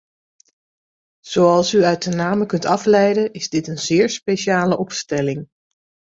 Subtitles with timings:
[1.19, 5.47] Zoals u uit de namen kunt afleiden, is dit een zeer speciale opstelling.